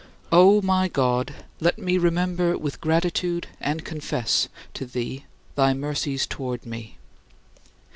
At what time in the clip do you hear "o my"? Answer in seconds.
0.31-0.87